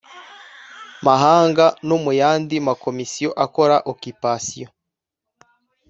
mahanga 1.05 1.65
no 1.87 1.97
mu 2.03 2.11
yandi 2.21 2.55
makomisiyo 2.67 3.29
akora 3.45 3.75
occupation 3.91 4.69